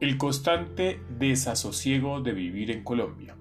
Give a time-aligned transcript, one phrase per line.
[0.00, 3.34] El constante desasosiego de vivir en Colombia.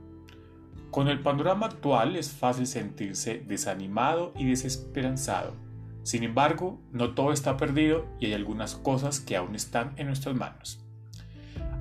[0.90, 5.54] Con el panorama actual es fácil sentirse desanimado y desesperanzado.
[6.02, 10.36] Sin embargo, no todo está perdido y hay algunas cosas que aún están en nuestras
[10.36, 10.84] manos.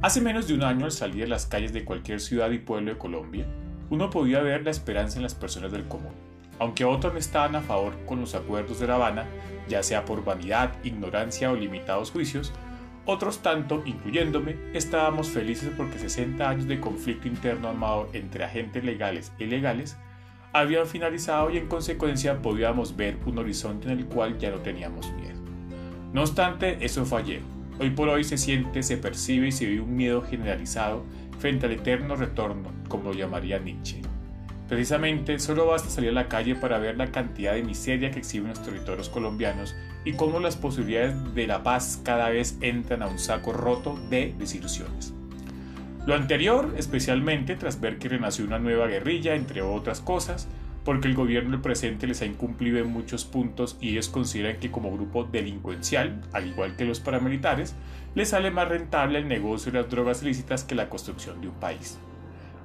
[0.03, 2.93] Hace menos de un año al salir a las calles de cualquier ciudad y pueblo
[2.93, 3.47] de Colombia,
[3.89, 6.13] uno podía ver la esperanza en las personas del común.
[6.59, 9.25] Aunque otros no estaban a favor con los acuerdos de La Habana,
[9.71, 12.53] ya sea por vanidad, ignorancia o limitados juicios,
[13.07, 19.33] otros tanto, incluyéndome, estábamos felices porque 60 años de conflicto interno armado entre agentes legales
[19.39, 19.97] e ilegales
[20.53, 25.13] habían finalizado y en consecuencia podíamos ver un horizonte en el cual ya no teníamos
[25.13, 25.41] miedo.
[26.13, 27.41] No obstante, eso fue.
[27.79, 31.05] Hoy por hoy se siente, se percibe y se vive un miedo generalizado
[31.39, 34.01] frente al eterno retorno, como lo llamaría Nietzsche.
[34.69, 38.49] Precisamente, solo basta salir a la calle para ver la cantidad de miseria que exhiben
[38.49, 43.19] los territorios colombianos y cómo las posibilidades de la paz cada vez entran a un
[43.19, 45.15] saco roto de desilusiones.
[46.05, 50.49] Lo anterior, especialmente tras ver que renació una nueva guerrilla, entre otras cosas,
[50.85, 54.71] porque el gobierno del presente les ha incumplido en muchos puntos y ellos consideran que
[54.71, 57.75] como grupo delincuencial, al igual que los paramilitares,
[58.15, 61.55] les sale más rentable el negocio de las drogas ilícitas que la construcción de un
[61.55, 61.99] país.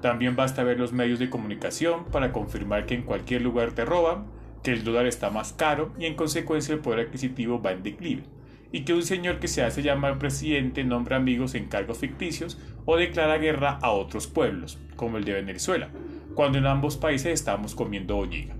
[0.01, 4.25] También basta ver los medios de comunicación para confirmar que en cualquier lugar te roban,
[4.63, 8.23] que el dólar está más caro y en consecuencia el poder adquisitivo va en declive,
[8.71, 12.97] y que un señor que se hace llamar presidente nombra amigos en cargos ficticios o
[12.97, 15.89] declara guerra a otros pueblos, como el de Venezuela,
[16.35, 18.55] cuando en ambos países estamos comiendo boñiga.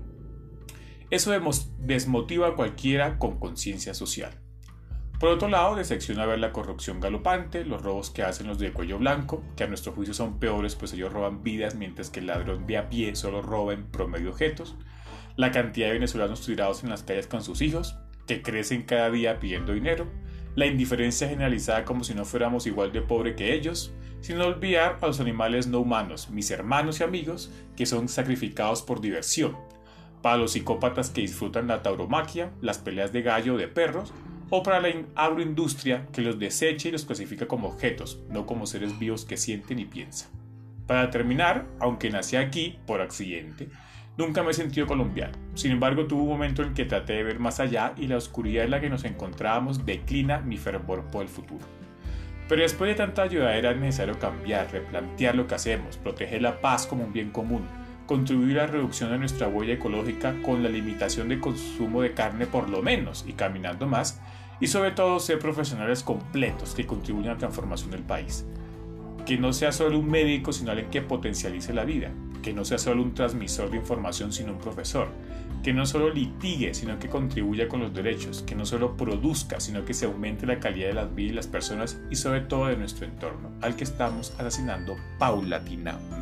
[1.10, 1.32] Eso
[1.78, 4.41] desmotiva a cualquiera con conciencia social.
[5.22, 8.98] Por otro lado, decepciona ver la corrupción galopante, los robos que hacen los de cuello
[8.98, 12.66] blanco, que a nuestro juicio son peores pues ellos roban vidas mientras que el ladrón
[12.66, 14.74] de a pie solo roba en promedio objetos,
[15.36, 17.94] la cantidad de venezolanos tirados en las calles con sus hijos,
[18.26, 20.08] que crecen cada día pidiendo dinero,
[20.56, 25.06] la indiferencia generalizada como si no fuéramos igual de pobre que ellos, sin olvidar a
[25.06, 29.56] los animales no humanos, mis hermanos y amigos, que son sacrificados por diversión,
[30.20, 34.12] para los psicópatas que disfrutan la tauromaquia, las peleas de gallo o de perros,
[34.54, 38.98] o para la agroindustria que los desecha y los clasifica como objetos, no como seres
[38.98, 40.28] vivos que sienten y piensan.
[40.86, 43.70] Para terminar, aunque nací aquí por accidente,
[44.18, 45.38] nunca me he sentido colombiano.
[45.54, 48.66] Sin embargo, tuve un momento en que traté de ver más allá y la oscuridad
[48.66, 51.64] en la que nos encontrábamos declina mi fervor por el futuro.
[52.46, 56.86] Pero después de tanta ayuda era necesario cambiar, replantear lo que hacemos, proteger la paz
[56.86, 57.66] como un bien común,
[58.06, 62.44] contribuir a la reducción de nuestra huella ecológica con la limitación de consumo de carne
[62.44, 64.20] por lo menos y caminando más,
[64.62, 68.46] y sobre todo ser profesionales completos que contribuyan a la transformación del país.
[69.26, 72.12] Que no sea solo un médico, sino alguien que potencialice la vida.
[72.42, 75.08] Que no sea solo un transmisor de información, sino un profesor.
[75.64, 78.44] Que no solo litigue, sino que contribuya con los derechos.
[78.46, 81.46] Que no solo produzca, sino que se aumente la calidad de las vidas de las
[81.48, 86.21] personas y sobre todo de nuestro entorno, al que estamos asesinando paulatinamente.